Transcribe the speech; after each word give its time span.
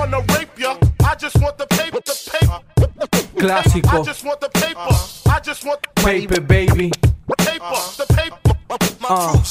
wanna 0.00 0.20
rape 0.34 0.58
ya. 0.58 0.76
I 1.04 1.14
just 1.14 1.36
want 1.40 1.58
the 1.58 1.66
paper, 1.66 2.00
the 2.04 2.16
paper. 2.32 2.60
I 3.52 4.02
just 4.02 4.24
want 4.24 4.40
the 4.40 4.48
paper. 4.48 4.94
I 5.30 5.40
just 5.40 5.64
want 5.64 5.82
the 5.82 6.02
paper 6.02 6.40
baby. 6.40 6.90
paper, 7.38 7.80
the 7.98 8.06
paper. 8.16 8.36
My 9.00 9.08
Ah. 9.10 9.42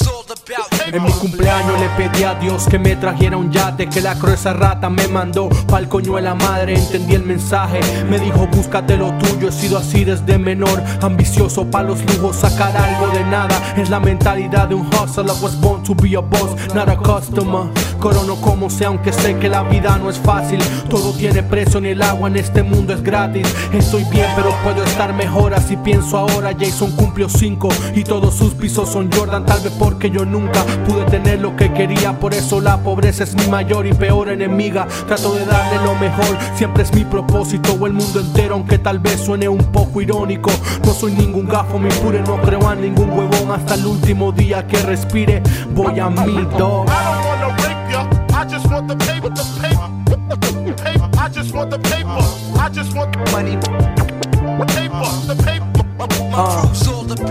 En 0.91 1.03
mi 1.03 1.11
cumpleaños 1.11 1.79
le 1.79 1.87
pedí 1.89 2.23
a 2.23 2.33
Dios 2.35 2.65
que 2.67 2.79
me 2.79 2.95
trajera 2.95 3.37
un 3.37 3.51
yate 3.51 3.87
Que 3.87 4.01
la 4.01 4.15
gruesa 4.15 4.53
rata 4.53 4.89
me 4.89 5.07
mandó 5.07 5.49
pa'l 5.67 5.87
coño 5.87 6.15
de 6.15 6.21
la 6.23 6.35
madre 6.35 6.75
Entendí 6.75 7.15
el 7.15 7.23
mensaje, 7.23 7.79
me 8.09 8.19
dijo 8.19 8.47
búscate 8.47 8.97
lo 8.97 9.13
tuyo 9.19 9.49
He 9.49 9.51
sido 9.51 9.77
así 9.77 10.03
desde 10.03 10.37
menor, 10.37 10.83
ambicioso 11.01 11.69
pa' 11.69 11.83
los 11.83 12.03
lujos 12.05 12.37
Sacar 12.37 12.75
algo 12.75 13.07
de 13.09 13.23
nada, 13.25 13.73
es 13.77 13.89
la 13.89 13.99
mentalidad 13.99 14.67
de 14.67 14.75
un 14.75 14.87
hustler 14.87 15.29
I 15.29 15.43
was 15.43 15.55
born 15.55 15.83
to 15.83 15.93
be 15.93 16.15
a 16.15 16.21
boss, 16.21 16.55
not 16.73 16.89
a 16.89 16.95
customer. 16.95 17.69
Corono 17.99 18.35
como 18.41 18.69
sea, 18.69 18.87
aunque 18.87 19.11
sé 19.11 19.37
que 19.37 19.49
la 19.49 19.63
vida 19.63 19.97
no 19.97 20.09
es 20.09 20.17
fácil. 20.17 20.59
Todo 20.89 21.11
tiene 21.13 21.43
precio, 21.43 21.81
ni 21.81 21.89
el 21.89 22.01
agua 22.01 22.29
en 22.29 22.37
este 22.37 22.63
mundo 22.63 22.93
es 22.93 23.03
gratis. 23.03 23.47
Estoy 23.73 24.05
bien, 24.05 24.27
pero 24.35 24.55
puedo 24.63 24.83
estar 24.83 25.13
mejor 25.13 25.53
Así 25.53 25.77
pienso 25.77 26.17
ahora, 26.17 26.51
Jason 26.57 26.91
cumplió 26.91 27.29
cinco 27.29 27.69
Y 27.95 28.03
todos 28.03 28.35
sus 28.35 28.53
pisos 28.53 28.89
son 28.89 29.11
Jordan 29.11 29.45
Tal 29.45 29.61
vez 29.61 29.73
porque 29.77 30.09
yo 30.09 30.25
nunca 30.25 30.63
pude 30.79 31.05
tener 31.05 31.39
lo 31.39 31.55
que 31.55 31.71
quería 31.73 32.19
Por 32.19 32.33
eso 32.33 32.61
la 32.61 32.77
pobreza 32.77 33.23
es 33.23 33.35
mi 33.35 33.47
mayor 33.47 33.87
y 33.87 33.93
peor 33.93 34.29
enemiga. 34.29 34.87
Trato 35.07 35.33
de 35.35 35.45
darle 35.45 35.83
lo 35.83 35.95
mejor, 35.95 36.37
siempre 36.55 36.83
es 36.83 36.93
mi 36.93 37.05
propósito 37.05 37.73
O 37.79 37.87
el 37.87 37.93
mundo 37.93 38.19
entero, 38.19 38.55
aunque 38.55 38.77
tal 38.77 38.99
vez 38.99 39.19
suene 39.19 39.47
un 39.47 39.63
poco 39.71 40.01
irónico. 40.01 40.51
No 40.85 40.93
soy 40.93 41.13
ningún 41.13 41.47
gafo, 41.47 41.79
mi 41.79 41.89
pure, 41.89 42.21
no 42.21 42.41
creo 42.41 42.67
a 42.67 42.75
ningún 42.75 43.09
huevón. 43.09 43.51
Hasta 43.51 43.75
el 43.75 43.85
último 43.85 44.31
día 44.31 44.65
que 44.67 44.77
respire, 44.81 45.41
voy 45.73 45.99
a 45.99 46.09
mi 46.09 46.45
dog. 46.57 46.87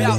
I 0.09 0.18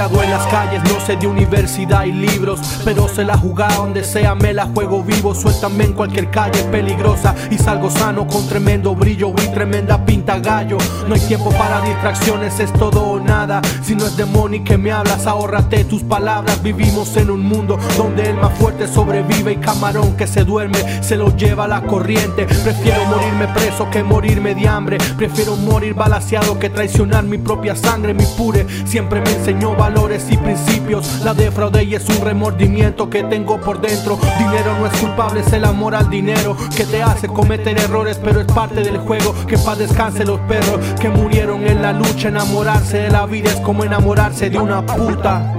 en 0.00 0.30
las 0.30 0.46
calles, 0.46 0.82
no 0.84 0.98
sé 0.98 1.16
de 1.16 1.26
universidad 1.26 2.04
y 2.04 2.12
libros 2.12 2.58
Pero 2.86 3.06
se 3.06 3.22
la 3.22 3.36
jugada 3.36 3.76
donde 3.76 4.02
sea, 4.02 4.34
me 4.34 4.54
la 4.54 4.64
juego 4.64 5.02
vivo 5.02 5.34
Suéltame 5.34 5.84
en 5.84 5.92
cualquier 5.92 6.30
calle 6.30 6.62
peligrosa 6.64 7.34
Y 7.50 7.58
salgo 7.58 7.90
sano 7.90 8.26
con 8.26 8.48
tremendo 8.48 8.94
brillo 8.94 9.30
y 9.30 9.48
tremenda 9.48 10.02
pinta 10.04 10.38
gallo. 10.38 10.78
No 11.06 11.14
hay 11.14 11.20
tiempo 11.20 11.50
para 11.50 11.80
distracciones, 11.82 12.58
es 12.60 12.72
todo 12.72 13.02
o 13.02 13.20
nada. 13.20 13.60
Si 13.82 13.94
no 13.94 14.06
es 14.06 14.16
de 14.16 14.24
money 14.24 14.60
que 14.60 14.76
me 14.76 14.92
hablas, 14.92 15.26
ahórrate 15.26 15.84
tus 15.84 16.02
palabras. 16.02 16.62
Vivimos 16.62 17.16
en 17.16 17.30
un 17.30 17.40
mundo 17.40 17.78
donde 17.96 18.28
el 18.28 18.36
más 18.36 18.52
fuerte 18.58 18.86
sobrevive 18.86 19.52
Y 19.52 19.56
camarón 19.56 20.16
que 20.16 20.26
se 20.26 20.44
duerme, 20.44 20.78
se 21.02 21.16
lo 21.16 21.36
lleva 21.36 21.66
la 21.66 21.82
corriente. 21.82 22.46
Prefiero 22.46 23.04
morirme 23.06 23.48
preso 23.48 23.88
que 23.90 24.02
morirme 24.02 24.54
de 24.54 24.68
hambre. 24.68 24.98
Prefiero 25.16 25.56
morir 25.56 25.94
balaseado 25.94 26.58
que 26.58 26.70
traicionar 26.70 27.24
mi 27.24 27.38
propia 27.38 27.74
sangre. 27.76 28.14
Mi 28.14 28.24
pure 28.36 28.66
siempre 28.84 29.20
me 29.20 29.32
enseñó 29.32 29.74
valores 29.90 30.26
y 30.30 30.36
principios. 30.36 31.20
La 31.24 31.34
defraudé 31.34 31.84
y 31.84 31.94
es 31.94 32.08
un 32.08 32.20
remordimiento 32.24 33.10
que 33.10 33.24
tengo 33.24 33.60
por 33.60 33.80
dentro. 33.80 34.18
Dinero 34.38 34.78
no 34.78 34.86
es 34.86 34.92
culpable, 34.98 35.40
es 35.40 35.52
el 35.52 35.64
amor 35.64 35.94
al 35.94 36.08
dinero 36.08 36.56
Que 36.76 36.84
te 36.84 37.02
hace 37.02 37.28
cometer 37.28 37.78
errores 37.78 38.18
pero 38.22 38.40
es 38.40 38.46
parte 38.46 38.82
del 38.82 38.98
juego. 38.98 39.34
Que 39.46 39.58
pa' 39.58 39.74
descanse 39.74 40.24
los 40.24 40.40
perros 40.40 40.78
que 41.00 41.08
murieron 41.08 41.66
en 41.66 41.82
la 41.82 41.92
lucha. 41.92 42.28
Enamorarse 42.28 42.98
de 42.98 43.10
la 43.10 43.26
vida 43.26 43.50
es 43.50 43.60
como 43.60 43.84
enamorarse 43.84 44.50
de 44.50 44.58
una 44.58 44.84
puta. 44.84 45.54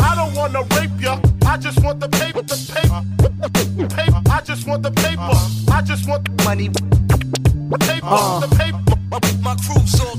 I 1.44 1.58
just 1.58 1.84
want 1.84 2.00
the 2.00 2.08
paper, 2.08 2.44
the 2.44 2.56
paper. 2.74 4.22
I 4.30 4.42
just 4.42 4.66
want 4.66 4.84
the 4.84 4.92
paper. 4.92 5.36
I 5.70 5.82
just 5.82 6.08
want 6.08 6.24
the 6.24 6.44
money. 6.46 6.70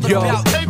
Yo, 0.08 0.22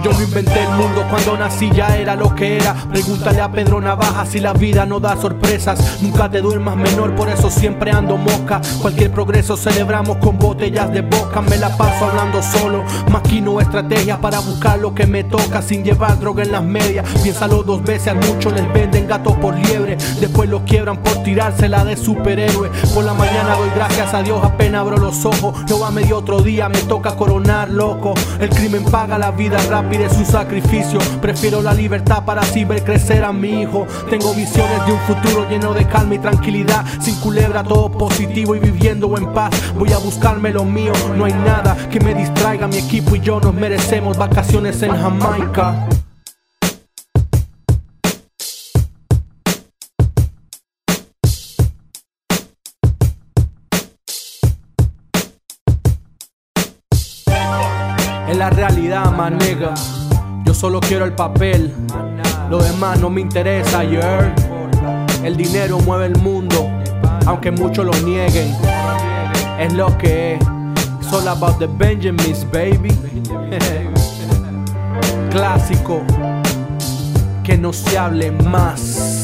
yo 0.03 0.13
no 0.13 0.23
inventé 0.23 0.63
el 0.63 0.71
mundo 0.71 1.05
cuando 1.09 1.37
nací 1.37 1.71
ya 1.71 1.97
era 1.97 2.15
lo 2.15 2.35
que 2.35 2.57
era. 2.57 2.75
Pregúntale 2.75 3.41
a 3.41 3.51
Pedro 3.51 3.81
Navaja 3.81 4.27
si 4.27 4.41
la 4.41 4.53
vida 4.53 4.85
no 4.87 5.01
da 5.01 5.17
sorpresas. 5.17 6.03
Nunca 6.03 6.31
te 6.31 6.41
duermas 6.41 6.77
menor, 6.77 7.15
por 7.15 7.29
eso 7.29 7.51
siempre 7.51 7.91
ando 7.91 8.17
mosca. 8.17 8.61
Cualquier 8.81 9.11
progreso 9.11 9.57
celebramos 9.57 10.19
con 10.19 10.39
botellas 10.39 10.93
de 10.93 11.03
boca 11.03 11.41
Me 11.41 11.57
la 11.57 11.77
paso 11.77 12.07
hablando 12.07 12.43
solo, 12.43 12.85
maquino 13.11 13.61
estrategias 13.61 14.19
para 14.19 14.41
buscar 14.41 14.79
lo 14.79 14.95
que 14.95 15.07
me 15.07 15.25
toca 15.25 15.63
Sin 15.63 15.85
llevar 15.85 16.19
droga 16.19 16.43
en 16.43 16.53
las 16.53 16.63
medias, 16.63 17.09
piénsalo 17.23 17.63
dos 17.63 17.83
veces 17.83 18.09
Al 18.09 18.17
mucho 18.17 18.51
les 18.51 18.71
venden 18.73 19.07
gato 19.07 19.39
por 19.39 19.55
liebre. 19.55 19.97
Después 20.21 20.49
lo 20.49 20.65
quiebran 20.65 20.99
por 20.99 21.23
tirársela 21.23 21.85
de 21.85 21.97
superhéroe. 21.97 22.71
Por 22.95 23.05
la 23.05 23.15
mañana 23.15 23.57
doy 23.57 23.71
gracias 23.75 24.15
a 24.15 24.23
Dios 24.23 24.43
apenas 24.43 24.81
abro 24.81 24.97
los 24.97 25.25
ojos. 25.25 25.55
Yo 25.67 25.85
a 25.85 25.91
medio 25.91 26.19
otro 26.19 26.41
día 26.41 26.69
me 26.69 26.79
toca 26.83 27.17
coronar 27.17 27.71
loco. 27.71 28.15
El 28.41 28.51
crimen 28.51 28.85
paga 28.85 29.19
la 29.23 29.31
vida 29.31 29.57
rápida, 29.71 30.07
es 30.07 30.17
un 30.17 30.27
sacrificio. 30.27 30.99
Prefiero 31.21 31.63
la 31.63 31.73
libertad 31.73 32.25
para 32.25 32.41
así 32.41 32.65
ver 32.65 32.83
crecer 32.83 33.23
a 33.23 33.33
mi 33.33 33.63
hijo. 33.63 33.87
Tengo 34.11 34.35
visiones 34.35 34.85
de 34.85 34.93
un 34.93 34.99
futuro 34.99 35.49
lleno 35.49 35.73
de 35.75 35.87
calma 35.87 36.17
y 36.17 36.19
tranquilidad. 36.19 36.85
Sin 37.01 37.15
culebra, 37.21 37.63
todo 37.63 37.89
positivo 37.93 38.57
y 38.57 38.59
viviendo 38.59 39.17
en 39.17 39.33
paz. 39.33 39.53
Voy 39.79 39.93
a 39.93 39.99
buscarme 39.99 40.51
lo 40.51 40.65
mío, 40.65 40.93
no 41.17 41.25
hay 41.25 41.35
nada 41.35 41.77
que 41.89 42.01
me 42.01 42.15
distraiga. 42.15 42.67
Mi 42.67 42.79
equipo 42.79 43.15
y 43.15 43.21
yo 43.21 43.39
nos 43.39 43.55
merecemos 43.55 44.19
vacaciones 44.19 44.83
en 44.83 44.91
Jamaica 44.91 45.87
Es 58.33 58.39
la 58.39 58.49
realidad, 58.49 59.13
manega. 59.13 59.75
Yo 60.47 60.55
solo 60.55 60.81
quiero 60.81 61.05
el 61.05 61.13
papel. 61.13 61.71
Lo 62.49 62.63
demás 62.63 62.99
no 62.99 63.11
me 63.11 63.21
interesa, 63.21 63.85
yeah. 63.85 64.35
El 65.23 65.37
dinero 65.37 65.79
mueve 65.81 66.07
el 66.07 66.17
mundo, 66.17 66.67
aunque 67.27 67.51
muchos 67.51 67.85
lo 67.85 67.93
nieguen. 68.07 68.57
Es 69.59 69.75
lo 69.75 69.99
que 69.99 70.37
es. 70.37 70.41
It's 71.03 71.13
all 71.13 71.29
about 71.29 71.59
the 71.59 71.67
Benjamins, 71.67 72.47
baby. 72.51 72.89
Clásico. 75.31 76.01
Que 77.45 77.59
no 77.59 77.71
se 77.71 77.99
hable 77.99 78.31
más. 78.31 79.22